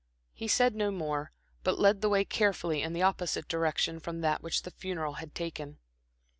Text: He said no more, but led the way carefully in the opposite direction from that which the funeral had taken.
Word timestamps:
He 0.33 0.47
said 0.47 0.73
no 0.73 0.89
more, 0.89 1.31
but 1.63 1.77
led 1.77 2.01
the 2.01 2.09
way 2.09 2.25
carefully 2.25 2.81
in 2.81 2.93
the 2.93 3.03
opposite 3.03 3.47
direction 3.47 3.99
from 3.99 4.21
that 4.21 4.41
which 4.41 4.63
the 4.63 4.71
funeral 4.71 5.13
had 5.21 5.35
taken. 5.35 5.77